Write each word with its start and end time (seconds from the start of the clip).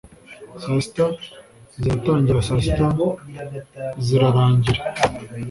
Saa 0.61 0.79
sita 0.85 1.05
ziratangira 1.81 2.39
saa 2.47 2.61
sita 2.65 2.87
zirarangira 4.05 4.81